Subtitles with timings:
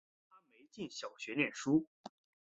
[0.03, 1.85] 最后她没进小学念书